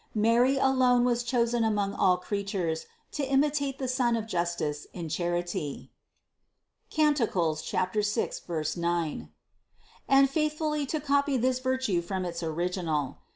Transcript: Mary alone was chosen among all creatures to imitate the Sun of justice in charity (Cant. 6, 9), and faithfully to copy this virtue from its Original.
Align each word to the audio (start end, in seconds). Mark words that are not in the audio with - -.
Mary 0.15 0.57
alone 0.57 1.05
was 1.05 1.21
chosen 1.21 1.63
among 1.63 1.93
all 1.93 2.17
creatures 2.17 2.87
to 3.11 3.23
imitate 3.23 3.77
the 3.77 3.87
Sun 3.87 4.15
of 4.15 4.25
justice 4.25 4.87
in 4.93 5.09
charity 5.09 5.91
(Cant. 6.89 7.19
6, 7.21 8.47
9), 8.77 9.29
and 10.09 10.27
faithfully 10.27 10.87
to 10.87 10.99
copy 10.99 11.37
this 11.37 11.59
virtue 11.59 12.01
from 12.01 12.25
its 12.25 12.41
Original. 12.41 13.19